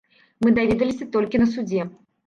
Мы 0.45 0.53
даведаліся 0.57 1.11
толькі 1.19 1.47
на 1.47 1.53
судзе. 1.55 1.81